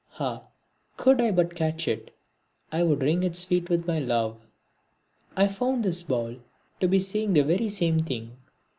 [0.19, 0.41] Ah,
[0.97, 2.09] could I but catch it,
[2.71, 4.35] I'd ring its feet with my love!
[5.35, 6.37] I found this Baul
[6.79, 8.35] to be saying the very same thing.